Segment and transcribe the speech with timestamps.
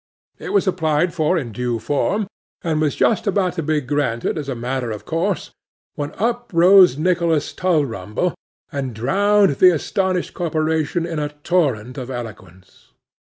[0.39, 2.25] It was applied for in due form,
[2.63, 5.51] and was just about to be granted as a matter of course,
[5.93, 8.33] when up rose Nicholas Tulrumble,
[8.71, 12.93] and drowned the astonished corporation in a torrent of eloquence.